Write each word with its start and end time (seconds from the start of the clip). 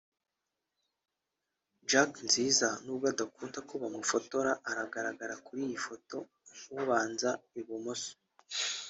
(Jack 1.89 2.11
Nziza 2.27 2.69
n’ubwo 2.83 3.05
adakunda 3.13 3.59
ko 3.67 3.73
bamufotora 3.81 4.51
aragaragara 4.69 5.33
kuri 5.45 5.59
iyi 5.67 5.77
foto 5.85 6.15
(ubanza 6.81 7.29
i 7.59 7.61
bumoso) 7.67 8.13